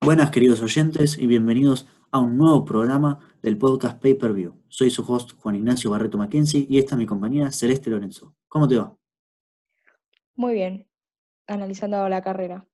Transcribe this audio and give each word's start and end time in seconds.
Buenas 0.00 0.30
queridos 0.30 0.62
oyentes 0.62 1.18
y 1.18 1.26
bienvenidos 1.26 1.86
a 2.12 2.20
un 2.20 2.38
nuevo 2.38 2.64
programa 2.64 3.18
del 3.42 3.58
podcast 3.58 4.00
Pay 4.00 4.14
Per 4.14 4.32
View. 4.32 4.54
Soy 4.68 4.90
su 4.90 5.02
host 5.02 5.32
Juan 5.32 5.56
Ignacio 5.56 5.90
Barreto 5.90 6.16
Mackenzie 6.16 6.66
y 6.70 6.78
esta 6.78 6.94
es 6.94 6.98
mi 6.98 7.06
compañera 7.06 7.50
Celeste 7.50 7.90
Lorenzo. 7.90 8.34
¿Cómo 8.46 8.68
te 8.68 8.76
va? 8.76 8.96
Muy 10.36 10.54
bien, 10.54 10.86
analizando 11.46 12.08
la 12.08 12.22
carrera. 12.22 12.66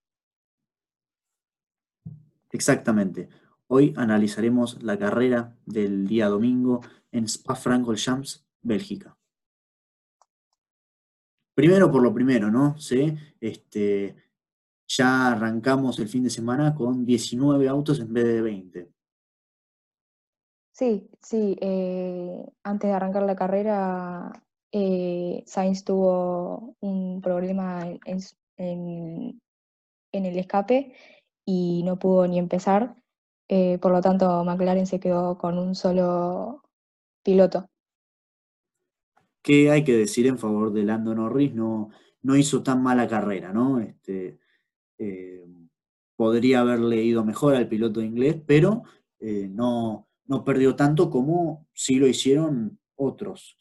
Exactamente. 2.52 3.28
Hoy 3.68 3.94
analizaremos 3.96 4.82
la 4.82 4.98
carrera 4.98 5.56
del 5.64 6.06
día 6.06 6.28
domingo 6.28 6.82
en 7.10 7.24
Spa-Francorchamps, 7.24 8.46
Bélgica. 8.62 9.16
Primero 11.54 11.90
por 11.90 12.02
lo 12.02 12.12
primero, 12.12 12.50
¿no? 12.50 12.78
¿Sí? 12.78 13.16
Este, 13.40 14.14
ya 14.88 15.32
arrancamos 15.32 15.98
el 15.98 16.08
fin 16.08 16.24
de 16.24 16.30
semana 16.30 16.74
con 16.74 17.04
19 17.04 17.68
autos 17.68 18.00
en 18.00 18.12
vez 18.12 18.24
de 18.24 18.42
20. 18.42 18.90
Sí, 20.72 21.08
sí. 21.22 21.56
eh, 21.60 22.44
antes 22.64 22.88
de 22.90 22.94
arrancar 22.94 23.22
la 23.22 23.36
carrera, 23.36 24.32
eh, 24.72 25.42
Sainz 25.46 25.84
tuvo 25.84 26.76
un 26.80 27.20
problema 27.22 27.86
en, 28.04 28.20
en 30.12 30.24
el 30.26 30.38
escape 30.38 30.94
y 31.46 31.82
no 31.84 31.98
pudo 31.98 32.26
ni 32.28 32.38
empezar. 32.38 32.96
eh, 33.48 33.78
por 33.78 33.92
lo 33.92 34.00
tanto, 34.00 34.44
McLaren 34.44 34.86
se 34.86 35.00
quedó 35.00 35.38
con 35.38 35.58
un 35.58 35.74
solo 35.74 36.62
piloto. 37.24 37.68
¿Qué 39.42 39.70
hay 39.70 39.84
que 39.84 39.92
decir 39.96 40.26
en 40.26 40.38
favor 40.38 40.72
de 40.72 40.82
Lando 40.84 41.14
Norris? 41.14 41.54
No, 41.54 41.90
no 42.22 42.36
hizo 42.36 42.62
tan 42.62 42.82
mala 42.82 43.06
carrera, 43.08 43.52
¿no? 43.52 43.78
Este, 43.80 44.38
eh, 44.98 45.44
podría 46.16 46.60
haberle 46.60 47.02
ido 47.02 47.24
mejor 47.24 47.54
al 47.54 47.68
piloto 47.68 48.00
inglés, 48.00 48.40
pero 48.46 48.84
eh, 49.18 49.48
no, 49.50 50.08
no 50.26 50.44
perdió 50.44 50.76
tanto 50.76 51.10
como 51.10 51.66
sí 51.72 51.96
lo 51.96 52.06
hicieron 52.06 52.78
otros 52.96 53.56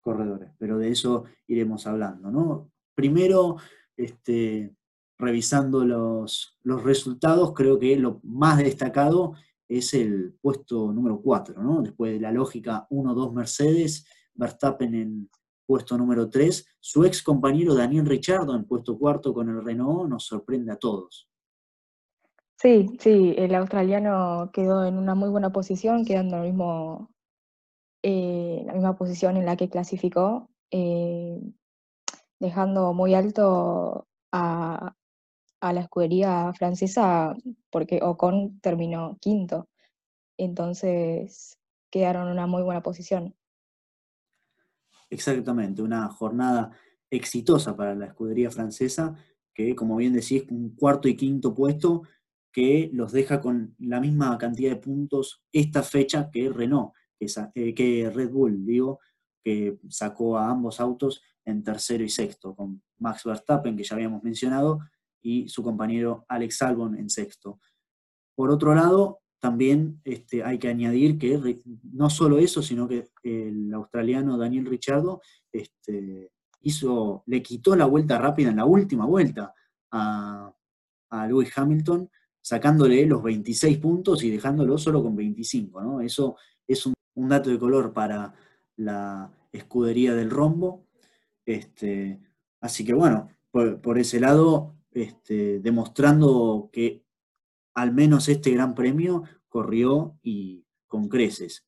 corredores, 0.00 0.50
pero 0.58 0.78
de 0.78 0.90
eso 0.90 1.24
iremos 1.46 1.86
hablando, 1.86 2.30
¿no? 2.30 2.70
Primero, 2.94 3.56
este, 3.96 4.74
revisando 5.18 5.84
los, 5.84 6.56
los 6.62 6.82
resultados, 6.82 7.52
creo 7.54 7.78
que 7.78 7.96
lo 7.96 8.20
más 8.22 8.58
destacado 8.58 9.34
es 9.68 9.94
el 9.94 10.34
puesto 10.40 10.92
número 10.92 11.20
4, 11.20 11.62
¿no? 11.62 11.82
Después 11.82 12.12
de 12.12 12.20
la 12.20 12.32
lógica 12.32 12.86
1-2 12.90 13.32
Mercedes, 13.32 14.06
Verstappen 14.34 14.94
en 14.94 15.30
puesto 15.70 15.96
número 15.96 16.28
3, 16.28 16.66
su 16.80 17.04
ex 17.04 17.22
compañero 17.22 17.76
Daniel 17.76 18.04
Ricciardo 18.04 18.56
en 18.56 18.64
puesto 18.64 18.98
cuarto 18.98 19.32
con 19.32 19.48
el 19.48 19.64
Renault 19.64 20.10
nos 20.10 20.26
sorprende 20.26 20.72
a 20.72 20.76
todos. 20.76 21.28
Sí, 22.56 22.88
sí, 22.98 23.36
el 23.38 23.54
australiano 23.54 24.50
quedó 24.52 24.84
en 24.84 24.98
una 24.98 25.14
muy 25.14 25.28
buena 25.28 25.52
posición, 25.52 26.04
quedando 26.04 26.42
en 26.42 26.58
eh, 28.02 28.64
la 28.66 28.72
misma 28.72 28.96
posición 28.96 29.36
en 29.36 29.46
la 29.46 29.56
que 29.56 29.70
clasificó, 29.70 30.50
eh, 30.72 31.40
dejando 32.40 32.92
muy 32.92 33.14
alto 33.14 34.08
a, 34.32 34.96
a 35.60 35.72
la 35.72 35.82
escudería 35.82 36.52
francesa 36.52 37.36
porque 37.70 38.00
Ocon 38.02 38.58
terminó 38.58 39.18
quinto. 39.20 39.68
Entonces 40.36 41.56
quedaron 41.92 42.26
en 42.26 42.32
una 42.32 42.48
muy 42.48 42.64
buena 42.64 42.82
posición. 42.82 43.36
Exactamente, 45.10 45.82
una 45.82 46.08
jornada 46.08 46.70
exitosa 47.10 47.76
para 47.76 47.94
la 47.94 48.06
escudería 48.06 48.50
francesa, 48.50 49.14
que 49.52 49.74
como 49.74 49.96
bien 49.96 50.12
decís, 50.12 50.44
un 50.50 50.76
cuarto 50.76 51.08
y 51.08 51.16
quinto 51.16 51.52
puesto 51.52 52.02
que 52.52 52.90
los 52.92 53.12
deja 53.12 53.40
con 53.40 53.74
la 53.78 54.00
misma 54.00 54.36
cantidad 54.38 54.70
de 54.70 54.76
puntos 54.76 55.42
esta 55.52 55.82
fecha 55.82 56.30
que 56.30 56.48
Renault, 56.48 56.92
que, 57.18 57.26
eh, 57.54 57.74
que 57.74 58.10
Red 58.10 58.30
Bull, 58.30 58.64
digo, 58.64 59.00
que 59.42 59.78
sacó 59.88 60.38
a 60.38 60.50
ambos 60.50 60.80
autos 60.80 61.22
en 61.44 61.62
tercero 61.62 62.04
y 62.04 62.08
sexto, 62.08 62.54
con 62.54 62.82
Max 62.98 63.24
Verstappen, 63.24 63.76
que 63.76 63.84
ya 63.84 63.96
habíamos 63.96 64.22
mencionado, 64.22 64.78
y 65.22 65.48
su 65.48 65.62
compañero 65.62 66.24
Alex 66.28 66.62
Albon 66.62 66.96
en 66.96 67.10
sexto. 67.10 67.60
Por 68.34 68.50
otro 68.50 68.74
lado, 68.74 69.20
también 69.40 70.00
este, 70.04 70.44
hay 70.44 70.58
que 70.58 70.68
añadir 70.68 71.18
que 71.18 71.62
no 71.92 72.10
solo 72.10 72.38
eso, 72.38 72.62
sino 72.62 72.86
que 72.86 73.08
el 73.22 73.72
australiano 73.72 74.36
Daniel 74.36 74.66
Ricciardo 74.66 75.22
este, 75.50 76.30
hizo, 76.60 77.24
le 77.26 77.42
quitó 77.42 77.74
la 77.74 77.86
vuelta 77.86 78.18
rápida 78.18 78.50
en 78.50 78.56
la 78.56 78.66
última 78.66 79.06
vuelta 79.06 79.54
a, 79.90 80.52
Lewis 81.26 81.50
Hamilton, 81.56 82.08
sacándole 82.40 83.04
los 83.04 83.20
26 83.20 83.78
puntos 83.78 84.22
y 84.22 84.30
dejándolo 84.30 84.78
solo 84.78 85.02
con 85.02 85.16
25. 85.16 85.82
¿no? 85.82 86.00
Eso 86.00 86.36
es 86.68 86.86
un, 86.86 86.94
dato 87.28 87.50
de 87.50 87.58
color 87.58 87.92
para 87.92 88.32
la 88.76 89.30
escudería 89.52 90.14
del 90.14 90.30
rombo. 90.30 90.86
Este, 91.44 92.20
así 92.60 92.84
que 92.84 92.94
bueno, 92.94 93.28
por, 93.50 93.98
ese 93.98 94.20
lado, 94.20 94.76
demostrando 95.28 96.70
que 96.72 97.02
al 97.74 97.92
menos 97.92 98.28
este 98.28 98.50
gran 98.52 98.74
premio 98.74 99.24
corrió 99.48 100.18
y 100.22 100.64
con 100.86 101.08
creces. 101.08 101.66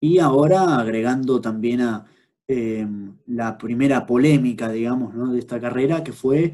Y 0.00 0.18
ahora 0.18 0.78
agregando 0.78 1.40
también 1.40 1.80
a 1.82 2.06
eh, 2.48 2.86
la 3.26 3.56
primera 3.56 4.04
polémica, 4.04 4.70
digamos, 4.70 5.14
¿no? 5.14 5.32
de 5.32 5.38
esta 5.38 5.60
carrera, 5.60 6.02
que 6.02 6.12
fue 6.12 6.52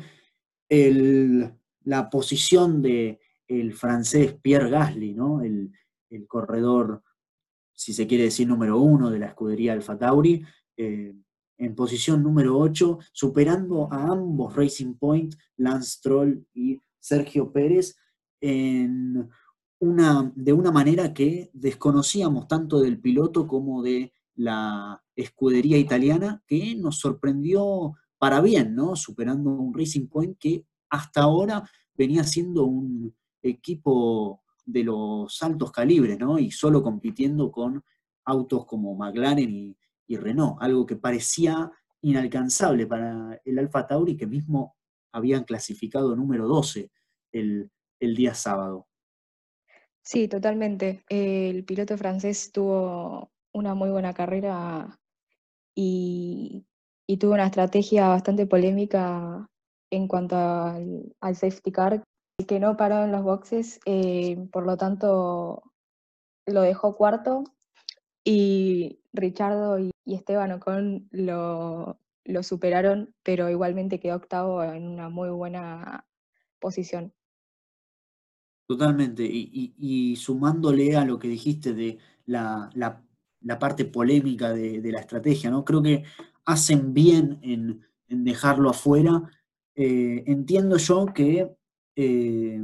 el- 0.69 1.51
la 1.85 2.11
posición 2.11 2.83
de 2.83 3.21
el 3.49 3.73
francés 3.73 4.35
Pierre 4.41 4.69
Gasly, 4.71 5.15
¿no? 5.15 5.41
el, 5.43 5.73
el 6.11 6.27
corredor, 6.27 7.03
si 7.75 7.95
se 7.95 8.07
quiere 8.07 8.25
decir, 8.25 8.47
número 8.47 8.79
uno 8.79 9.11
de 9.11 9.19
la 9.19 9.27
escudería 9.29 9.73
Alfa 9.73 9.97
Tauri, 9.99 10.45
eh, 10.77 11.15
en 11.57 11.75
posición 11.75 12.23
número 12.23 12.57
8, 12.59 12.99
superando 13.13 13.91
a 13.91 14.09
ambos 14.13 14.55
Racing 14.55 14.95
Point, 14.95 15.35
Lance 15.57 15.93
Stroll 15.93 16.47
y 16.53 16.79
Sergio 17.01 17.51
Pérez, 17.51 17.97
en 18.41 19.29
una, 19.81 20.33
de 20.35 20.53
una 20.53 20.71
manera 20.71 21.15
que 21.15 21.51
desconocíamos 21.53 22.49
tanto 22.49 22.81
del 22.81 23.01
piloto 23.01 23.47
como 23.47 23.83
de 23.83 24.13
la 24.35 25.03
escudería 25.15 25.79
italiana, 25.79 26.43
que 26.47 26.77
nos 26.77 26.99
sorprendió 26.99 27.95
para 28.19 28.41
bien, 28.41 28.75
¿no? 28.75 28.97
Superando 28.97 29.51
un 29.51 29.75
Racing 29.75 30.09
Point 30.09 30.39
que 30.39 30.65
hasta 30.91 31.23
ahora 31.23 31.69
venía 31.95 32.25
siendo 32.25 32.65
un 32.65 33.15
equipo 33.43 34.43
de 34.65 34.85
los 34.85 35.43
altos 35.43 35.73
calibres, 35.73 36.19
¿no? 36.19 36.39
Y 36.39 36.51
solo 36.51 36.83
compitiendo 36.83 37.51
con 37.51 37.83
autos 38.25 38.67
como 38.67 38.95
McLaren 38.95 39.51
y, 39.51 39.77
y 40.07 40.17
Renault, 40.17 40.59
algo 40.61 40.87
que 40.87 40.97
parecía 40.97 41.71
inalcanzable 42.03 42.87
para 42.87 43.41
el 43.45 43.59
Alfa 43.59 43.87
Tauri, 43.87 44.17
que 44.17 44.27
mismo 44.27 44.77
habían 45.13 45.45
clasificado 45.45 46.15
número 46.15 46.47
12 46.47 46.91
el, 47.33 47.71
el 48.01 48.15
día 48.17 48.35
sábado. 48.35 48.87
Sí, 50.03 50.27
totalmente. 50.27 51.05
El 51.11 51.65
piloto 51.65 51.99
francés 51.99 52.51
tuvo 52.51 53.31
una 53.53 53.75
muy 53.75 53.91
buena 53.91 54.15
carrera 54.15 54.99
y, 55.75 56.65
tuvo 57.21 57.35
una 57.35 57.47
estrategia 57.47 58.09
bastante 58.09 58.47
polémica 58.47 59.47
en 59.91 60.09
cuanto 60.09 60.37
al, 60.37 61.37
safety 61.37 61.73
car, 61.73 62.05
que 62.47 62.61
no 62.61 62.77
paró 62.77 63.05
en 63.05 63.13
los 63.13 63.23
boxes, 63.23 63.81
eh, 63.85 64.39
por 64.53 64.65
lo 64.65 64.77
tanto 64.77 65.63
lo 66.47 66.63
dejó 66.63 66.97
cuarto 66.97 67.45
y 68.25 69.01
Richardo 69.13 69.79
y, 69.79 69.91
Esteban 70.07 70.53
Ocon 70.53 71.09
lo 71.13 72.43
superaron, 72.43 73.15
pero 73.23 73.51
igualmente 73.51 74.01
quedó 74.01 74.17
octavo 74.17 74.63
en 74.65 74.89
una 74.89 75.11
muy 75.11 75.29
buena 75.29 76.07
posición. 76.61 77.13
Totalmente, 78.69 79.25
y, 79.25 80.15
sumándole 80.17 80.95
a 80.95 81.05
lo 81.07 81.19
que 81.19 81.27
dijiste 81.29 81.73
de 81.73 81.97
la, 82.27 82.69
la- 82.75 83.03
parte 83.59 83.87
polémica 83.87 84.53
de, 84.53 84.83
la 84.93 85.01
estrategia, 85.01 85.51
¿no? 85.51 85.65
Creo 85.65 85.83
que 85.83 86.05
hacen 86.45 86.93
bien 86.93 87.39
en, 87.41 87.81
en 88.09 88.25
dejarlo 88.25 88.69
afuera. 88.69 89.23
Eh, 89.75 90.23
entiendo 90.27 90.77
yo 90.77 91.07
que, 91.15 91.57
eh, 91.97 92.61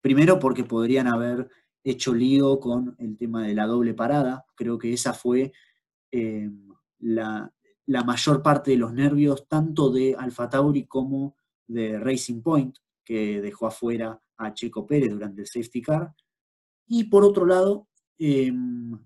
primero 0.00 0.38
porque 0.38 0.64
podrían 0.64 1.06
haber 1.06 1.50
hecho 1.84 2.14
lío 2.14 2.58
con 2.58 2.96
el 2.98 3.18
tema 3.18 3.46
de 3.46 3.54
la 3.54 3.66
doble 3.66 3.92
parada, 3.92 4.46
creo 4.54 4.78
que 4.78 4.94
esa 4.94 5.12
fue 5.12 5.52
eh, 6.12 6.50
la, 7.00 7.52
la 7.86 8.04
mayor 8.04 8.42
parte 8.42 8.72
de 8.72 8.78
los 8.78 8.92
nervios, 8.94 9.46
tanto 9.48 9.90
de 9.90 10.16
Alfa 10.18 10.48
Tauri 10.48 10.86
como 10.86 11.36
de 11.66 11.98
Racing 12.00 12.42
Point, 12.42 12.78
que 13.04 13.40
dejó 13.42 13.66
afuera 13.66 14.20
a 14.38 14.52
Checo 14.54 14.86
Pérez 14.86 15.10
durante 15.10 15.42
el 15.42 15.46
safety 15.46 15.82
car. 15.82 16.14
Y 16.86 17.04
por 17.04 17.24
otro 17.24 17.46
lado, 17.46 17.88
eh, 18.18 18.52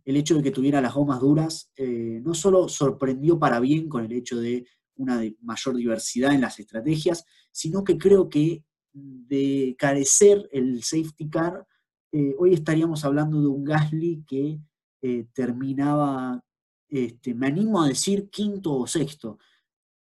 el 0.04 0.16
hecho 0.16 0.36
de 0.36 0.42
que 0.42 0.50
tuviera 0.50 0.80
las 0.80 0.94
gomas 0.94 1.20
duras 1.20 1.70
eh, 1.76 2.20
no 2.22 2.34
solo 2.34 2.68
sorprendió 2.68 3.38
para 3.38 3.58
bien 3.58 3.88
con 3.88 4.04
el 4.04 4.12
hecho 4.12 4.38
de 4.38 4.66
una 4.96 5.20
mayor 5.40 5.76
diversidad 5.76 6.34
en 6.34 6.42
las 6.42 6.58
estrategias, 6.60 7.24
sino 7.50 7.82
que 7.84 7.98
creo 7.98 8.28
que 8.28 8.64
de 8.92 9.74
carecer 9.78 10.48
el 10.52 10.82
safety 10.82 11.28
car, 11.28 11.66
eh, 12.12 12.34
hoy 12.38 12.54
estaríamos 12.54 13.04
hablando 13.04 13.40
de 13.40 13.46
un 13.46 13.64
Gasly 13.64 14.24
que 14.26 14.60
eh, 15.02 15.26
terminaba, 15.32 16.44
este, 16.88 17.34
me 17.34 17.46
animo 17.46 17.82
a 17.82 17.88
decir, 17.88 18.28
quinto 18.30 18.74
o 18.74 18.86
sexto. 18.86 19.38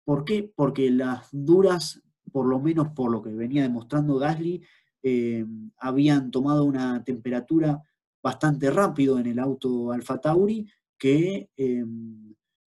¿Por 0.05 0.25
qué? 0.25 0.51
Porque 0.55 0.91
las 0.91 1.29
duras, 1.31 2.03
por 2.33 2.47
lo 2.47 2.61
menos 2.61 2.89
por 2.89 3.11
lo 3.11 3.23
que 3.23 3.31
venía 3.31 3.63
demostrando 3.63 4.17
Gasly, 4.17 4.63
eh, 5.03 5.45
habían 5.79 6.31
tomado 6.31 6.65
una 6.65 7.03
temperatura 7.05 7.83
bastante 8.23 8.71
rápido 8.71 9.19
en 9.19 9.27
el 9.27 9.39
auto 9.39 9.93
Alfa 9.93 10.21
Tauri 10.21 10.67
que 10.99 11.49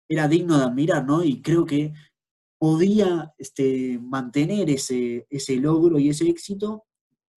era 0.10 0.28
digno 0.28 0.58
de 0.58 0.66
admirar, 0.66 1.06
¿no? 1.06 1.24
Y 1.24 1.42
creo 1.42 1.66
que 1.66 1.94
podía 2.58 3.34
este, 3.38 4.00
mantener 4.00 4.70
ese, 4.70 5.28
ese 5.30 5.56
logro 5.58 6.00
y 6.00 6.10
ese 6.10 6.28
éxito 6.28 6.86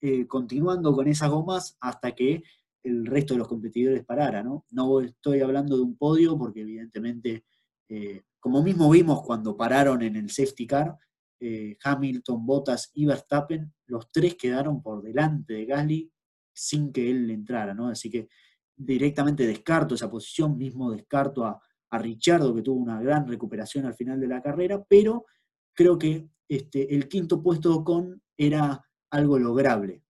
eh, 0.01 0.27
continuando 0.27 0.95
con 0.95 1.07
esas 1.09 1.31
gomas 1.31 1.77
hasta 1.81 2.13
que 2.13 2.43
el 2.83 3.05
resto 3.05 3.35
de 3.35 3.39
los 3.39 3.49
competidores 3.49 4.05
parara, 4.05 4.43
¿no? 4.43 4.65
No 4.71 5.01
estoy 5.01 5.41
hablando 5.41 5.77
de 5.77 5.83
un 5.83 5.97
podio 5.97 6.39
porque 6.39 6.63
evidentemente, 6.63 7.45
eh, 7.89 8.23
como 8.39 8.63
mismo 8.63 8.89
vimos 8.89 9.23
cuando 9.23 9.57
pararon 9.57 10.01
en 10.01 10.17
el 10.17 10.31
safety 10.31 10.67
car, 10.67 10.97
eh, 11.41 11.77
Hamilton, 11.83 12.47
Bottas 12.47 12.91
y 12.95 13.07
Verstappen, 13.07 13.73
los 13.87 14.11
tres 14.13 14.37
quedaron 14.37 14.83
por 14.83 15.03
delante 15.03 15.55
de 15.55 15.65
Gasly 15.65 16.13
sin 16.53 16.93
que 16.93 17.11
él 17.11 17.31
entrara, 17.31 17.75
¿no? 17.75 17.89
Así 17.89 18.11
que 18.11 18.29
directamente 18.77 19.47
descarto 19.47 19.95
esa 19.95 20.11
posición, 20.11 20.57
mismo 20.57 20.91
descarto 20.91 21.45
a, 21.45 21.61
a 21.91 21.99
Richardo, 21.99 22.55
que 22.55 22.63
tuvo 22.63 22.81
una 22.81 23.01
gran 23.01 23.27
recuperación 23.27 23.87
al 23.87 23.95
final 23.95 24.21
de 24.21 24.29
la 24.29 24.43
carrera, 24.43 24.85
pero 24.89 25.27
creo 25.75 25.99
que 25.99 26.29
este, 26.49 26.95
el 26.95 27.09
quinto 27.09 27.43
puesto 27.43 27.83
con 27.85 28.23
era 28.37 28.85
algo 29.11 29.39
lograble. 29.39 30.03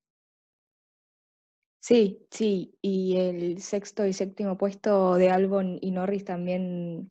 Sí, 1.83 2.27
sí, 2.31 2.75
y 2.83 3.17
el 3.17 3.63
sexto 3.63 4.07
y 4.07 4.13
séptimo 4.13 4.59
puesto 4.59 5.15
de 5.15 5.31
Albon 5.31 5.79
y 5.81 5.91
Norris 5.91 6.25
también, 6.25 7.11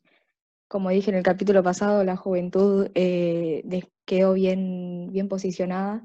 como 0.70 0.90
dije 0.90 1.10
en 1.10 1.16
el 1.16 1.24
capítulo 1.24 1.64
pasado, 1.64 2.04
la 2.04 2.16
juventud 2.16 2.92
eh, 2.94 3.64
quedó 4.04 4.34
bien, 4.34 5.08
bien 5.10 5.28
posicionada. 5.28 6.04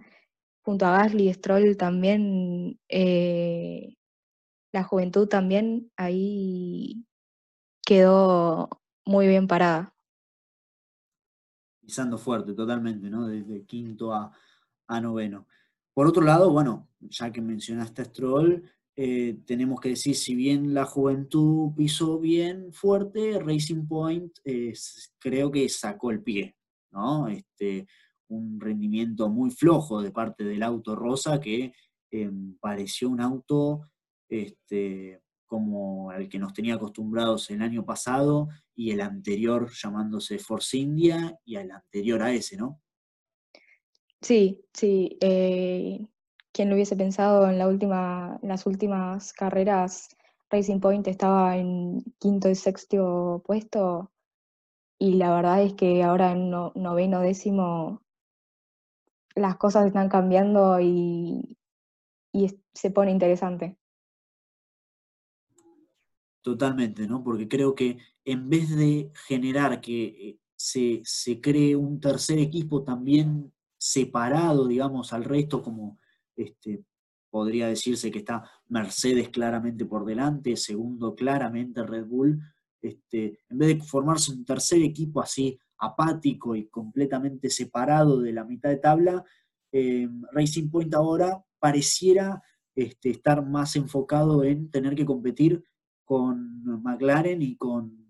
Junto 0.64 0.88
a 0.88 0.98
Gasly 0.98 1.30
y 1.30 1.34
Stroll 1.36 1.78
también, 1.78 2.80
eh, 2.90 3.96
la 4.74 4.84
juventud 4.84 5.28
también 5.28 5.92
ahí 5.96 7.06
quedó 7.86 8.82
muy 9.06 9.28
bien 9.28 9.46
parada. 9.46 9.94
Pisando 11.82 12.18
fuerte, 12.18 12.54
totalmente, 12.54 13.08
¿no? 13.08 13.28
Desde 13.28 13.66
quinto 13.66 14.14
a, 14.14 14.32
noveno. 15.00 15.46
Por 15.94 16.08
otro 16.08 16.24
lado, 16.24 16.52
bueno, 16.52 16.90
ya 17.02 17.32
que 17.32 17.40
mencionaste 17.40 18.02
a 18.02 18.06
Stroll, 18.06 18.68
eh, 18.96 19.40
tenemos 19.46 19.80
que 19.82 19.90
decir, 19.90 20.16
si 20.16 20.36
bien 20.36 20.74
la 20.74 20.86
juventud 20.86 21.74
pisó 21.76 22.20
bien 22.20 22.72
fuerte, 22.72 23.40
Racing 23.40 23.88
Point 23.88 24.38
creo 25.20 25.52
que 25.52 25.68
sacó 25.68 26.12
el 26.12 26.24
pie, 26.24 26.56
¿no? 26.92 27.28
Este, 27.28 27.88
un 28.30 28.60
rendimiento 28.60 29.30
muy 29.30 29.52
flojo 29.52 30.02
de 30.02 30.12
parte 30.12 30.44
del 30.44 30.64
auto 30.64 30.96
rosa 30.96 31.40
que 31.40 31.74
em, 32.12 32.56
pareció 32.60 33.10
un 33.10 33.22
auto 33.22 33.90
este, 34.30 35.22
como 35.46 36.12
el 36.12 36.28
que 36.30 36.40
nos 36.40 36.54
tenía 36.54 36.76
acostumbrados 36.76 37.50
el 37.52 37.62
año 37.62 37.86
pasado 37.86 38.48
y 38.76 38.92
el 38.92 39.02
anterior 39.02 39.70
llamándose 39.72 40.40
Force 40.40 40.78
India 40.78 41.38
y 41.46 41.58
el 41.58 41.72
anterior 41.72 42.22
a 42.24 42.34
ese, 42.34 42.58
¿no? 42.58 42.82
Sí, 44.22 44.66
sí. 44.74 45.18
Eh, 45.22 46.08
¿Quién 46.56 46.70
lo 46.70 46.76
hubiese 46.76 46.96
pensado 46.96 47.50
en, 47.50 47.58
las 47.58 48.66
últimas 48.66 49.34
carreras? 49.34 50.16
Racing 50.50 50.80
Point 50.80 51.06
estaba 51.08 51.58
en 51.58 52.02
quinto 52.18 52.50
y 52.50 52.56
sexto 52.56 53.44
puesto 53.46 54.14
y 54.98 55.16
la 55.16 55.36
verdad 55.36 55.62
es 55.64 55.74
que 55.74 56.02
ahora 56.02 56.32
en 56.32 56.50
noveno 56.50 57.20
décimo 57.20 58.02
las 59.36 59.58
cosas 59.58 59.88
están 59.88 60.08
cambiando 60.08 60.80
y 60.80 61.58
se 62.74 62.92
pone 62.92 63.12
interesante. 63.12 63.78
Totalmente, 66.42 67.06
¿no? 67.06 67.22
Porque 67.24 67.50
creo 67.50 67.76
que 67.76 67.98
en 68.24 68.48
vez 68.50 68.74
de 68.74 69.12
generar 69.28 69.82
que 69.82 70.06
eh, 70.06 70.40
se, 70.56 71.42
cree 71.42 71.76
un 71.76 72.00
tercer 72.00 72.38
equipo 72.38 72.84
también 72.84 73.52
separado, 73.78 74.68
digamos, 74.68 75.12
al 75.12 75.24
resto, 75.24 75.62
como 75.62 75.98
este, 76.36 76.84
podría 77.30 77.68
decirse 77.68 78.12
que 78.12 78.20
está 78.20 78.50
Mercedes 78.68 79.30
claramente 79.30 79.86
por 79.86 80.06
delante, 80.06 80.56
segundo 80.56 81.16
claramente 81.16 81.84
Red 81.84 82.06
Bull, 82.06 82.40
este, 82.82 83.40
en 83.50 83.58
vez 83.58 83.78
de 83.78 83.84
formarse 83.84 84.32
un 84.32 84.46
tercer 84.46 84.82
equipo 84.82 85.22
así 85.22 85.60
apático 85.78 86.56
y 86.56 86.68
completamente 86.68 87.50
separado 87.50 88.22
de 88.22 88.32
la 88.32 88.46
mitad 88.46 88.70
de 88.70 88.78
tabla, 88.78 89.24
eh, 89.72 90.08
Racing 90.32 90.70
Point 90.70 90.94
ahora 90.94 91.44
pareciera 91.60 92.42
este, 92.76 93.10
estar 93.10 93.46
más 93.46 93.76
enfocado 93.76 94.44
en 94.44 94.70
tener 94.70 94.96
que 94.96 95.06
competir 95.06 95.64
con 96.06 96.64
McLaren 96.84 97.42
y 97.42 97.58
con 97.58 98.08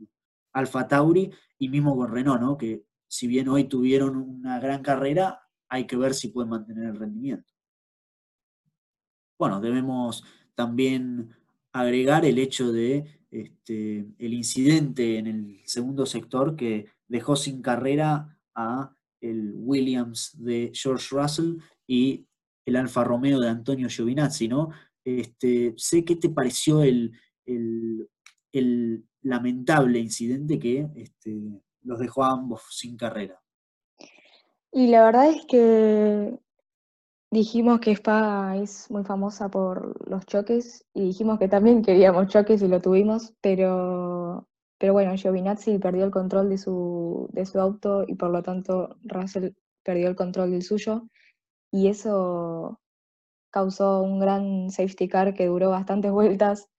Alfa 0.53 0.87
Tauri 0.87 1.31
y 1.57 1.69
mismo 1.69 1.95
con 1.95 2.11
Renault, 2.11 2.41
¿no? 2.41 2.57
que 2.57 2.85
si 3.07 3.27
bien 3.27 3.47
hoy 3.47 3.63
tuvieron 3.63 4.17
una 4.17 4.59
gran 4.59 4.83
carrera, 4.83 5.41
hay 5.69 5.87
que 5.87 5.97
ver 5.97 6.13
si 6.13 6.27
pueden 6.27 6.49
mantener 6.49 6.89
el 6.89 6.99
rendimiento. 6.99 7.54
Bueno, 9.37 9.59
debemos 9.59 10.23
también 10.55 11.35
agregar 11.73 12.25
el 12.25 12.39
hecho 12.39 12.71
de 12.71 13.19
este, 13.31 14.05
el 14.17 14.33
incidente 14.33 15.17
en 15.17 15.27
el 15.27 15.61
segundo 15.65 16.05
sector 16.05 16.55
que 16.55 16.85
dejó 17.07 17.35
sin 17.35 17.61
carrera 17.61 18.39
a 18.55 18.95
el 19.19 19.53
Williams 19.57 20.31
de 20.37 20.71
George 20.73 21.07
Russell 21.11 21.57
y 21.85 22.25
el 22.65 22.77
Alfa 22.77 23.03
Romeo 23.03 23.39
de 23.39 23.49
Antonio 23.49 23.89
Giovinazzi, 23.89 24.47
¿no? 24.47 24.69
Este, 25.03 25.73
sé 25.77 26.05
qué 26.05 26.15
te 26.15 26.29
pareció 26.29 26.81
el, 26.81 27.11
el, 27.45 29.05
lamentable 29.21 29.97
incidente 29.97 30.59
que 30.59 30.87
este, 30.95 31.35
los 31.81 31.99
dejó 31.99 32.23
a 32.23 32.31
ambos 32.31 32.61
sin 32.69 32.95
carrera. 32.95 33.41
Y 34.71 34.87
la 34.87 35.03
verdad 35.03 35.29
es 35.31 35.45
que 35.47 36.39
dijimos 37.35 37.81
que 37.81 37.91
Spa 37.91 38.55
es 38.55 38.89
muy 38.89 39.03
famosa 39.03 39.49
por 39.49 40.09
los 40.09 40.25
choques 40.25 40.85
y 40.93 41.01
dijimos 41.07 41.37
que 41.37 41.49
también 41.49 41.81
queríamos 41.81 42.27
choques 42.27 42.61
y 42.61 42.67
lo 42.69 42.81
tuvimos, 42.81 43.33
pero, 43.41 44.47
pero 44.77 44.93
bueno, 44.93 45.17
Giovinazzi 45.17 45.77
perdió 45.77 46.05
el 46.05 46.11
control 46.11 46.49
de 46.49 46.57
su, 46.57 47.27
de 47.33 47.45
su 47.45 47.59
auto 47.59 48.05
y 48.07 48.15
por 48.15 48.29
lo 48.31 48.41
tanto 48.41 48.95
Russell 49.03 49.49
perdió 49.83 50.07
el 50.07 50.15
control 50.15 50.51
del 50.51 50.63
suyo 50.63 51.09
y 51.71 51.89
eso 51.89 52.79
causó 53.51 54.01
un 54.01 54.19
gran 54.19 54.69
safety 54.69 55.09
car 55.09 55.33
que 55.33 55.47
duró 55.47 55.71
bastantes 55.71 56.11
vueltas 56.13 56.69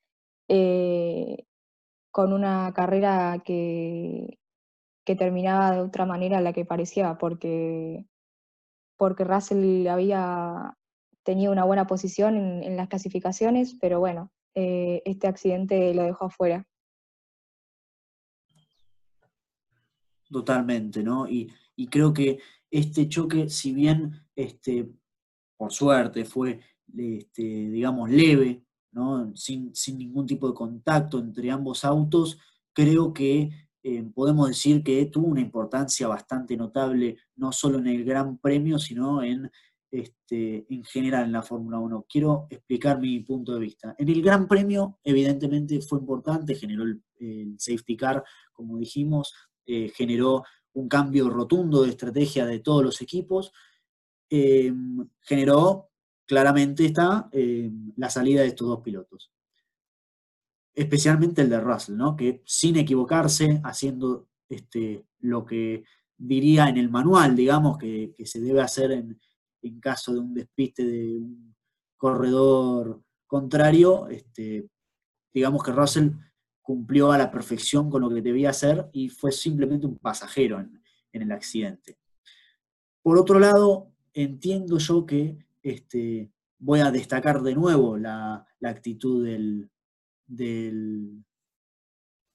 eh, 0.49 1.45
con 2.11 2.33
una 2.33 2.73
carrera 2.75 3.43
que, 3.45 4.39
que 5.05 5.17
terminaba 5.17 5.73
de 5.73 5.83
otra 5.83 6.07
manera 6.07 6.39
a 6.39 6.41
la 6.41 6.55
que 6.55 6.65
parecía, 6.65 7.19
porque, 7.19 8.07
porque 8.97 9.25
Russell 9.25 9.87
había 9.89 10.77
tenido 11.23 11.53
una 11.53 11.65
buena 11.65 11.87
posición 11.87 12.37
en, 12.37 12.77
las 12.77 12.89
clasificaciones, 12.89 13.77
pero 13.81 13.99
bueno, 14.01 14.31
eh, 14.55 15.03
este 15.05 15.27
accidente 15.27 15.93
lo 15.95 16.05
dejó 16.05 16.27
afuera. 16.27 16.67
Totalmente, 20.31 21.03
¿no? 21.03 21.29
Y, 21.29 21.53
y, 21.77 21.87
creo 21.87 22.13
que 22.13 22.39
este 22.71 23.09
choque, 23.09 23.49
si 23.49 23.73
bien 23.73 24.27
este, 24.35 24.89
por 25.57 25.73
suerte 25.73 26.25
fue, 26.25 26.61
este, 26.97 27.43
digamos, 27.43 28.11
leve, 28.11 28.67
sin, 29.35 29.73
ningún 29.99 30.27
tipo 30.27 30.49
de 30.49 30.55
contacto 30.55 31.19
entre 31.19 31.51
ambos 31.51 31.85
autos, 31.85 32.39
creo 32.73 33.13
que 33.13 33.51
eh, 33.89 34.03
podemos 34.13 34.49
decir 34.49 34.83
que 34.83 35.07
tuvo 35.07 35.29
una 35.29 35.41
importancia 35.41 36.09
bastante 36.09 36.57
notable, 36.57 37.19
no 37.37 37.53
solo 37.53 37.79
en 37.79 37.87
el 37.87 38.05
Gran 38.05 38.37
Premio, 38.39 38.81
sino 38.81 39.23
en, 39.23 39.49
este, 39.93 40.67
en 40.69 40.83
general 40.83 41.27
en 41.27 41.33
la 41.33 41.43
Fórmula 41.43 41.79
1. 41.79 42.05
Quiero 42.09 42.49
explicar 42.51 42.99
mi 42.99 43.21
punto 43.21 43.55
de 43.55 43.61
vista. 43.61 43.95
En 43.97 44.09
el 44.09 44.23
Gran 44.23 44.49
Premio, 44.49 44.99
evidentemente, 45.05 45.81
fue 45.83 46.01
importante, 46.01 46.57
generó 46.57 46.83
el, 46.83 47.55
safety 47.59 47.97
car, 47.97 48.25
como 48.53 48.77
dijimos, 48.77 49.33
eh, 49.65 49.93
generó 49.95 50.43
un 50.73 50.89
cambio 50.89 51.31
rotundo 51.31 51.85
de 51.85 51.91
estrategia 51.91 52.45
de 52.45 52.59
todos 52.59 52.83
los 52.83 53.01
equipos, 53.01 53.53
eh, 54.29 54.73
generó 55.21 55.91
claramente 56.27 56.87
está 56.87 57.31
la 57.95 58.11
salida 58.11 58.41
de 58.41 58.49
estos 58.49 58.67
dos 58.67 58.81
pilotos. 58.81 59.31
Especialmente 60.77 61.43
el 61.43 61.51
de 61.51 61.59
Russell, 61.59 61.97
¿no? 61.97 62.15
que 62.15 62.43
sin 62.45 62.77
equivocarse, 62.77 63.61
haciendo 63.65 64.29
este, 64.49 65.05
lo 65.21 65.45
que 65.45 65.83
diría 66.17 66.69
en 66.69 66.77
el 66.77 66.91
manual, 66.91 67.35
digamos, 67.35 67.79
que, 67.79 68.15
se 68.25 68.41
debe 68.41 68.61
hacer 68.61 68.93
en, 68.93 69.21
en 69.63 69.81
caso 69.81 70.13
de 70.13 70.21
un 70.21 70.35
despiste 70.35 70.85
de 70.85 71.17
un 71.17 71.57
corredor 71.97 73.03
contrario, 73.27 74.09
este, 74.09 74.69
digamos 75.33 75.63
que 75.63 75.73
Russell 75.73 76.11
cumplió 76.63 77.13
a 77.13 77.19
la 77.19 77.31
perfección 77.31 77.91
con 77.91 78.03
lo 78.03 78.11
que 78.11 78.23
debía 78.23 78.51
hacer 78.51 78.89
y 78.93 79.09
fue 79.09 79.33
simplemente 79.33 79.87
un 79.87 79.99
pasajero 79.99 80.61
en, 80.61 80.83
el 81.13 81.33
accidente. 81.33 81.97
Por 83.03 83.17
otro 83.17 83.39
lado, 83.39 83.91
entiendo 84.13 84.77
yo 84.77 85.07
que 85.07 85.39
este, 85.63 86.31
voy 86.59 86.81
a 86.81 86.91
destacar 86.91 87.41
de 87.43 87.55
nuevo 87.55 87.97
la, 87.97 88.47
actitud 88.63 89.25
del, 89.25 89.71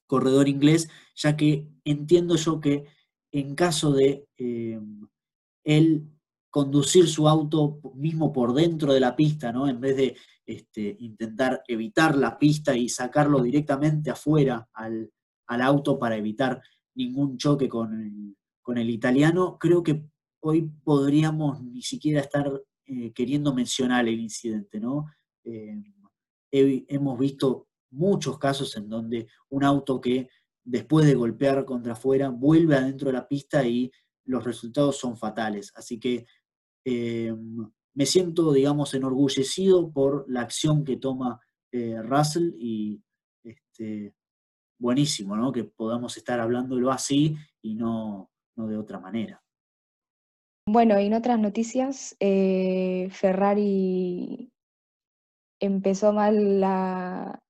corredor 0.07 0.49
inglés, 0.49 0.89
ya 1.15 1.37
que 1.37 1.67
entiendo 1.85 2.35
yo 2.35 2.59
que 2.59 2.85
en 3.31 3.55
caso 3.55 3.93
de 3.93 4.27
eh, 4.37 4.79
él 5.63 6.05
conducir 6.49 7.07
su 7.07 7.29
auto 7.29 7.79
mismo 7.95 8.33
por 8.33 8.53
dentro 8.53 8.93
de 8.93 8.99
la 8.99 9.15
pista, 9.15 9.53
¿no? 9.53 9.69
En 9.69 9.79
vez 9.79 9.95
de 9.95 10.17
este, 10.45 10.97
intentar 10.99 11.63
evitar 11.65 12.17
la 12.17 12.37
pista 12.37 12.75
y 12.75 12.89
sacarlo 12.89 13.41
directamente 13.41 14.11
afuera 14.11 14.67
al, 14.73 15.09
auto 15.47 15.99
para 15.99 16.17
evitar 16.17 16.61
ningún 16.95 17.37
choque 17.37 17.67
con 17.67 18.35
el, 18.77 18.89
italiano, 18.89 19.57
creo 19.59 19.83
que 19.83 20.03
hoy 20.41 20.69
podríamos 20.83 21.61
ni 21.61 21.81
siquiera 21.81 22.21
estar 22.21 22.51
eh, 22.85 23.11
queriendo 23.11 23.53
mencionar 23.53 24.07
el 24.07 24.19
incidente, 24.19 24.79
¿no? 24.79 25.07
Eh, 25.43 25.81
hemos 26.51 27.19
visto 27.19 27.67
muchos 27.91 28.39
casos 28.39 28.75
en 28.77 28.89
donde 28.89 29.27
un 29.49 29.63
auto 29.63 30.01
que 30.01 30.29
después 30.63 31.05
de 31.05 31.15
golpear 31.15 31.65
contra 31.65 31.93
afuera 31.93 32.29
vuelve 32.29 32.75
adentro 32.75 33.07
de 33.07 33.13
la 33.13 33.27
pista 33.27 33.65
y 33.65 33.91
los 34.25 34.43
resultados 34.43 34.97
son 34.97 35.17
fatales. 35.17 35.71
Así 35.75 35.99
que 35.99 36.25
eh, 36.85 37.33
me 37.93 38.05
siento, 38.05 38.53
digamos, 38.53 38.93
enorgullecido 38.93 39.91
por 39.91 40.25
la 40.29 40.41
acción 40.41 40.83
que 40.83 40.97
toma 40.97 41.39
eh, 41.71 42.01
Russell 42.01 42.53
y 42.57 43.01
este, 43.43 44.13
buenísimo, 44.79 45.35
¿no? 45.35 45.51
Que 45.51 45.65
podamos 45.65 46.17
estar 46.17 46.39
hablándolo 46.39 46.91
así 46.91 47.35
y 47.61 47.75
no, 47.75 48.31
de 48.55 48.77
otra 48.77 48.99
manera. 48.99 49.43
Bueno, 50.67 50.99
y 50.99 51.07
en 51.07 51.13
otras 51.15 51.39
noticias, 51.39 52.15
eh, 52.19 53.09
Ferrari 53.11 54.51
empezó 55.59 56.13
mal 56.13 56.59
la, 56.59 57.41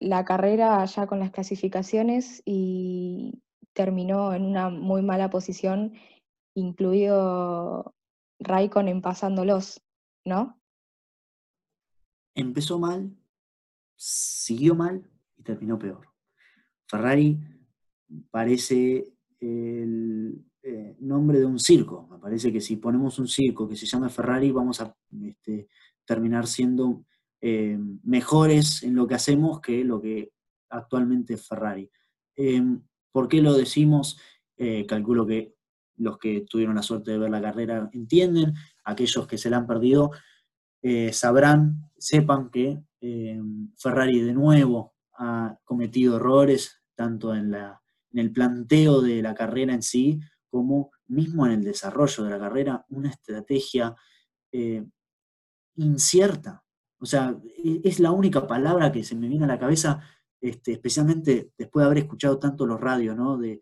la 0.00 0.24
carrera 0.24 0.84
ya 0.86 1.06
con 1.06 1.20
las 1.20 1.30
clasificaciones 1.30 2.42
y 2.44 3.42
terminó 3.74 4.32
en 4.32 4.44
una 4.44 4.70
muy 4.70 5.02
mala 5.02 5.30
posición, 5.30 5.92
incluido 6.54 7.94
Raikkonen 8.40 9.02
pasándolos, 9.02 9.82
¿no? 10.24 10.58
Empezó 12.34 12.78
mal, 12.78 13.14
siguió 13.96 14.74
mal 14.74 15.08
y 15.36 15.42
terminó 15.42 15.78
peor. 15.78 16.08
Ferrari 16.86 17.38
parece 18.30 19.12
el 19.38 20.44
eh, 20.62 20.96
nombre 21.00 21.38
de 21.38 21.46
un 21.46 21.58
circo. 21.58 22.06
Me 22.10 22.18
parece 22.18 22.52
que 22.52 22.60
si 22.60 22.76
ponemos 22.76 23.18
un 23.18 23.28
circo 23.28 23.68
que 23.68 23.76
se 23.76 23.86
llama 23.86 24.08
Ferrari, 24.08 24.50
vamos 24.50 24.80
a 24.80 24.96
este, 25.22 25.68
terminar 26.04 26.46
siendo 26.46 27.04
eh, 27.40 27.78
mejores 28.02 28.82
en 28.82 28.94
lo 28.94 29.06
que 29.06 29.14
hacemos 29.14 29.60
que 29.60 29.84
lo 29.84 30.00
que 30.00 30.32
actualmente 30.68 31.34
es 31.34 31.46
Ferrari. 31.46 31.90
Eh, 32.36 32.62
¿Por 33.12 33.28
qué 33.28 33.40
lo 33.42 33.54
decimos? 33.54 34.18
calculo 34.86 35.24
que 35.24 35.54
los 35.96 36.18
que 36.18 36.42
tuvieron 36.42 36.74
la 36.74 36.82
suerte 36.82 37.12
de 37.12 37.18
ver 37.18 37.30
la 37.30 37.40
carrera 37.40 37.88
entienden, 37.94 38.52
aquellos 38.84 39.26
que 39.26 39.38
se 39.38 39.48
la 39.48 39.56
han 39.56 39.66
perdido 39.66 40.10
eh, 40.82 41.12
sabrán, 41.12 41.90
sepan 41.98 42.50
que 42.50 42.82
eh, 43.02 43.40
Ferrari 43.76 44.20
de 44.20 44.32
nuevo 44.32 44.94
ha 45.14 45.58
cometido 45.64 46.16
errores, 46.16 46.82
tanto 46.94 47.34
en, 47.34 47.54
el 48.12 48.32
planteo 48.32 49.02
de 49.02 49.22
la 49.22 49.34
carrera 49.34 49.74
en 49.74 49.82
sí, 49.82 50.20
como 50.48 50.90
mismo 51.06 51.46
en 51.46 51.52
el 51.52 51.62
desarrollo 51.62 52.24
de 52.24 52.30
la 52.30 52.38
carrera, 52.38 52.84
una 52.88 53.10
estrategia 53.10 53.94
eh, 54.52 54.84
incierta. 55.76 56.64
O 57.00 57.06
sea, 57.06 57.36
e, 57.64 57.80
es 57.84 57.98
la 57.98 58.12
única 58.12 58.46
palabra 58.46 58.92
que 58.92 59.02
se 59.02 59.16
me 59.16 59.28
viene 59.28 59.44
a 59.44 59.48
la 59.48 59.58
cabeza, 59.58 60.00
este, 60.40 60.72
especialmente 60.72 61.52
después 61.58 61.82
de 61.82 61.86
haber 61.86 61.98
escuchado 61.98 62.38
tanto 62.38 62.66
los 62.66 62.80
radios, 62.80 63.16
¿no? 63.16 63.36
de, 63.36 63.60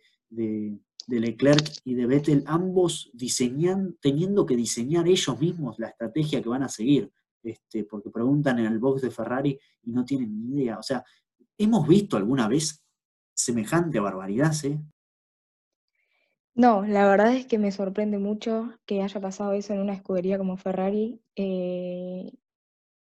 de 1.08 1.20
Leclerc 1.20 1.80
y 1.84 1.94
de 1.94 2.06
Vettel, 2.06 2.44
ambos 2.46 3.10
diseñan, 3.14 3.96
teniendo 4.00 4.44
que 4.44 4.54
diseñar 4.54 5.08
ellos 5.08 5.40
mismos 5.40 5.78
la 5.78 5.88
estrategia 5.88 6.42
que 6.42 6.50
van 6.50 6.62
a 6.62 6.68
seguir, 6.68 7.10
este, 7.42 7.84
porque 7.84 8.10
preguntan 8.10 8.58
en 8.58 8.66
el 8.66 8.78
box 8.78 9.00
de 9.00 9.10
Ferrari 9.10 9.58
y 9.82 9.90
no 9.90 10.04
tienen 10.04 10.38
ni 10.38 10.60
idea. 10.60 10.78
O 10.78 10.82
sea, 10.82 11.02
¿hemos 11.56 11.88
visto 11.88 12.18
alguna 12.18 12.46
vez 12.46 12.84
semejante 13.34 13.98
barbaridad? 14.00 14.52
¿sí? 14.52 14.78
No, 16.54 16.84
la 16.84 17.08
verdad 17.08 17.34
es 17.34 17.46
que 17.46 17.58
me 17.58 17.72
sorprende 17.72 18.18
mucho 18.18 18.74
que 18.84 19.00
haya 19.00 19.18
pasado 19.18 19.52
eso 19.52 19.72
en 19.72 19.80
una 19.80 19.94
escudería 19.94 20.36
como 20.36 20.58
Ferrari, 20.58 21.22
eh, 21.36 22.30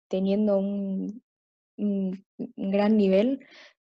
teniendo 0.08 0.58
un, 0.58 1.22
gran 1.76 2.96
nivel, 2.96 3.46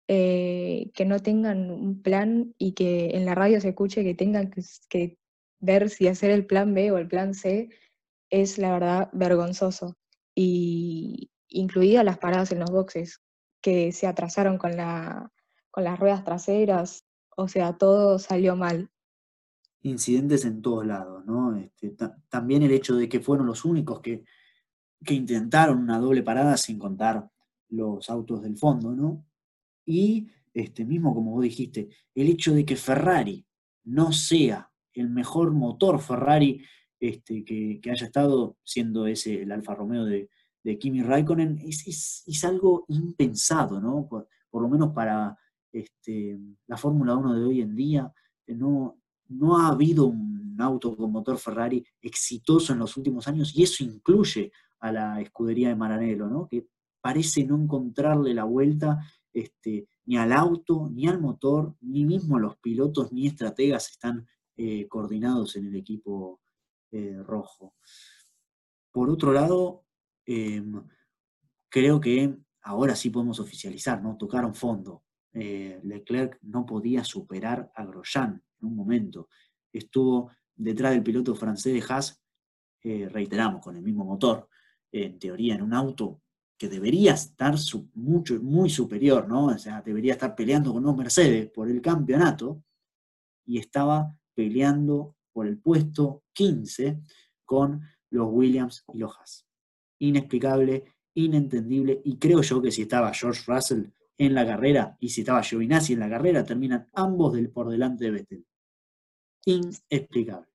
eh, 0.07 0.91
que 0.93 1.05
no 1.05 1.19
tengan 1.19 1.69
un 1.71 2.01
plan 2.01 2.53
y 2.57 2.73
que 2.73 3.11
en 3.15 3.25
la 3.25 3.35
radio 3.35 3.61
se 3.61 3.69
escuche 3.69 4.03
que 4.03 4.13
tengan 4.13 4.51
que, 4.89 5.17
ver 5.59 5.89
si 5.89 6.07
hacer 6.07 6.31
el 6.31 6.45
plan 6.45 6.73
B 6.73 6.91
o 6.91 6.97
el 6.97 7.07
plan 7.07 7.33
C, 7.33 7.69
es 8.29 8.57
la 8.57 8.73
verdad 8.73 9.09
vergonzoso. 9.13 9.97
Y 10.35 11.31
incluidas 11.47 12.05
las 12.05 12.19
paradas 12.19 12.51
en 12.51 12.59
los 12.59 12.69
boxes, 12.69 13.21
que 13.61 13.91
se 13.91 14.05
atrasaron 14.05 14.57
con, 14.57 14.77
la, 14.77 15.31
con 15.71 15.83
las 15.83 15.99
ruedas 15.99 16.23
traseras, 16.23 17.05
o 17.35 17.47
sea, 17.47 17.77
todo 17.77 18.19
salió 18.19 18.55
mal. 18.55 18.89
Incidentes 19.81 20.45
en 20.45 20.61
todos 20.61 20.85
lados, 20.85 21.25
¿no? 21.25 21.55
Este, 21.55 21.95
también 22.29 22.63
el 22.63 22.71
hecho 22.71 22.95
de 22.95 23.07
que 23.07 23.19
fueron 23.19 23.47
los 23.47 23.63
únicos 23.65 24.01
que, 24.01 24.25
que 25.03 25.13
intentaron 25.13 25.79
una 25.79 25.99
doble 25.99 26.23
parada 26.23 26.57
sin 26.57 26.79
contar 26.79 27.29
los 27.69 28.09
autos 28.09 28.41
del 28.41 28.57
fondo, 28.57 28.95
¿no? 28.95 29.25
Y 29.85 30.27
este, 30.53 30.85
mismo 30.85 31.13
como 31.13 31.31
vos 31.31 31.43
dijiste, 31.43 31.89
el 32.15 32.27
hecho 32.29 32.53
de 32.53 32.65
que 32.65 32.75
Ferrari 32.75 33.45
no 33.83 34.11
sea 34.11 34.71
el 34.93 35.09
mejor 35.09 35.51
motor 35.51 35.99
Ferrari 35.99 36.63
este, 36.99 37.45
que, 37.45 37.79
haya 37.89 38.07
estado 38.07 38.57
siendo 38.63 39.05
ese 39.05 39.43
el 39.43 39.51
Alfa 39.51 39.75
Romeo 39.75 40.05
de, 40.05 40.29
Kimi 40.79 41.01
Raikkonen, 41.01 41.59
es, 41.65 42.43
algo 42.43 42.83
impensado, 42.89 43.79
¿no? 43.79 44.05
Por, 44.09 44.27
lo 44.51 44.67
menos 44.67 44.91
para 44.91 45.37
este, 45.71 46.37
la 46.65 46.75
Fórmula 46.75 47.15
1 47.15 47.35
de 47.35 47.45
hoy 47.45 47.61
en 47.61 47.73
día, 47.73 48.11
no, 48.47 48.99
no 49.29 49.57
ha 49.57 49.69
habido 49.69 50.07
un 50.07 50.57
auto 50.59 50.97
con 50.97 51.11
motor 51.11 51.37
Ferrari 51.37 51.85
exitoso 52.01 52.73
en 52.73 52.79
los 52.79 52.97
últimos 52.97 53.27
años 53.29 53.55
y 53.55 53.63
eso 53.63 53.83
incluye 53.83 54.51
a 54.79 54.91
la 54.91 55.21
escudería 55.21 55.69
de 55.69 55.75
Maranello, 55.75 56.27
¿no? 56.27 56.47
que 56.47 56.67
parece 57.01 57.45
no 57.45 57.55
encontrarle 57.55 58.33
la 58.33 58.43
vuelta 58.43 58.99
este, 59.33 59.87
ni 60.05 60.17
al 60.17 60.33
auto, 60.33 60.89
ni 60.91 61.07
al 61.07 61.19
motor, 61.19 61.75
ni 61.81 62.05
mismo 62.05 62.39
los 62.39 62.57
pilotos 62.57 63.11
ni 63.11 63.27
estrategas 63.27 63.89
están 63.89 64.27
eh, 64.55 64.87
coordinados 64.87 65.55
en 65.55 65.67
el 65.67 65.75
equipo 65.75 66.41
eh, 66.91 67.21
rojo. 67.23 67.75
Por 68.91 69.09
otro 69.09 69.31
lado, 69.31 69.85
em, 70.25 70.83
creo 71.69 71.99
que 71.99 72.35
ahora 72.63 72.95
sí 72.95 73.09
podemos 73.09 73.39
oficializar, 73.39 74.01
¿no? 74.01 74.17
Tocaron 74.17 74.55
fondo. 74.55 75.03
Eh, 75.33 75.79
Leclerc 75.83 76.39
no 76.41 76.65
podía 76.65 77.03
superar 77.03 77.71
a 77.75 77.85
Grosjean 77.85 78.41
en 78.59 78.67
un 78.67 78.75
momento. 78.75 79.29
Estuvo 79.71 80.31
detrás 80.55 80.93
del 80.93 81.03
piloto 81.03 81.35
francés 81.35 81.73
de 81.73 81.93
Haas, 81.93 82.23
reiteramos, 82.83 83.61
con 83.61 83.75
el 83.75 83.83
mismo 83.83 84.05
motor, 84.05 84.47
en 84.91 85.19
teoría 85.19 85.55
en 85.55 85.61
un 85.61 85.73
auto 85.73 86.21
que 86.57 86.67
debería 86.67 87.13
estar 87.13 87.55
mucho, 87.93 88.41
muy 88.41 88.69
superior, 88.69 89.27
¿no? 89.27 89.47
O 89.47 89.57
sea, 89.57 89.81
debería 89.81 90.13
estar 90.13 90.35
peleando 90.35 90.73
con 90.73 90.83
los 90.83 90.97
Mercedes 90.97 91.51
por 91.51 91.69
el 91.69 91.81
campeonato, 91.81 92.63
y 93.47 93.57
estaba 93.57 94.15
peleando 94.35 95.15
por 95.31 95.47
el 95.47 95.57
puesto 95.57 96.23
15 96.33 96.99
con 97.45 97.81
los 98.11 98.27
Williams 98.29 98.83
y 98.93 98.99
los 98.99 99.17
Haas. 99.17 99.47
Inexplicable, 99.99 100.83
inentendible, 101.15 102.01
y 102.03 102.17
creo 102.17 102.41
yo 102.41 102.61
que 102.61 102.71
si 102.71 102.83
estaba 102.83 103.13
George 103.13 103.43
Russell 103.47 103.85
en 104.17 104.33
la 104.33 104.45
carrera 104.45 104.97
y 104.99 105.09
si 105.09 105.21
estaba 105.21 105.43
Giovinazzi 105.43 105.93
en 105.93 105.99
la 105.99 106.09
carrera, 106.09 106.43
terminan 106.43 106.87
ambos 106.93 107.33
del, 107.33 107.49
por 107.49 107.69
delante 107.69 108.05
de 108.05 108.11
Vettel. 108.11 108.45
Inexplicable. 109.45 110.47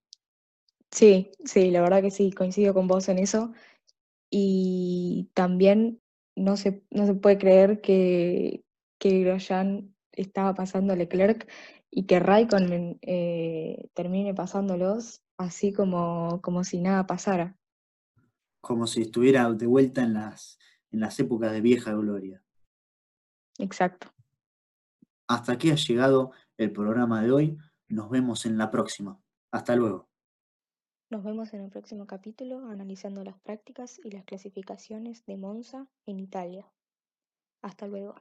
Sí, 0.91 1.31
sí, 1.43 1.71
la 1.71 1.81
verdad 1.81 2.03
que 2.03 2.11
sí, 2.11 2.31
coincido 2.31 2.73
con 2.73 2.87
vos 2.87 3.09
en 3.09 3.17
eso 3.17 3.51
y 4.35 5.29
también 5.35 6.01
no 6.35 6.57
se, 6.57 6.83
no 6.89 7.05
se 7.05 7.13
puede 7.13 7.37
creer 7.37 7.81
que, 7.81 8.65
que 8.97 9.19
Grosjean 9.19 9.93
estaba 10.11 10.55
pasando 10.55 10.93
a 10.93 10.95
Leclerc 10.95 11.47
y 11.91 12.07
que 12.07 12.19
Raikkonen 12.19 12.97
eh, 13.03 13.89
termine 13.93 14.33
pasándolos 14.33 15.21
así 15.37 15.71
como, 15.71 16.41
como 16.41 16.63
si 16.63 16.81
nada 16.81 17.05
pasara. 17.05 17.55
como 18.59 18.87
si 18.87 19.03
estuviera 19.03 19.51
de 19.51 19.67
vuelta 19.67 20.01
en 20.01 20.13
las, 20.13 20.57
en 20.89 21.01
las 21.01 21.19
épocas 21.19 21.51
de 21.51 21.61
vieja 21.61 21.93
gloria. 21.93 22.41
Exacto. 23.59 24.11
Hasta 25.27 25.53
aquí 25.53 25.69
ha 25.69 25.75
llegado 25.75 26.31
el 26.57 26.71
programa 26.71 27.21
de 27.21 27.31
hoy. 27.31 27.57
Nos 27.87 28.09
vemos 28.09 28.47
en 28.47 28.57
la 28.57 28.71
próxima. 28.71 29.19
Hasta 29.51 29.75
luego. 29.75 30.09
Nos 31.13 31.23
vemos 31.23 31.53
en 31.53 31.61
el 31.61 31.69
próximo 31.69 32.07
capítulo 32.07 32.67
analizando 32.69 33.23
las 33.23 33.37
prácticas 33.37 34.01
y 34.03 34.09
las 34.09 34.25
clasificaciones 34.25 35.23
de 35.27 35.37
Monza 35.37 35.85
en 36.07 36.19
Italia. 36.19 36.73
Hasta 37.61 37.85
luego. 37.85 38.15